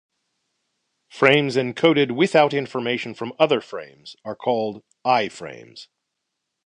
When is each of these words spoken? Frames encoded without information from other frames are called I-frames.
Frames 1.09 1.55
encoded 1.55 2.13
without 2.13 2.55
information 2.55 3.13
from 3.13 3.33
other 3.37 3.61
frames 3.61 4.15
are 4.25 4.35
called 4.35 4.83
I-frames. 5.05 5.89